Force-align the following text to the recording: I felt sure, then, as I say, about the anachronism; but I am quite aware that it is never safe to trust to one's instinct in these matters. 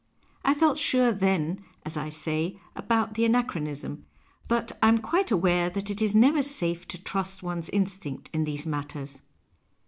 I 0.43 0.55
felt 0.55 0.79
sure, 0.79 1.11
then, 1.11 1.63
as 1.85 1.95
I 1.95 2.09
say, 2.09 2.59
about 2.75 3.13
the 3.13 3.23
anachronism; 3.23 4.07
but 4.47 4.71
I 4.81 4.87
am 4.87 4.97
quite 4.97 5.29
aware 5.29 5.69
that 5.69 5.91
it 5.91 6.01
is 6.01 6.15
never 6.15 6.41
safe 6.41 6.87
to 6.87 6.97
trust 7.03 7.41
to 7.41 7.45
one's 7.45 7.69
instinct 7.69 8.27
in 8.33 8.43
these 8.43 8.65
matters. 8.65 9.21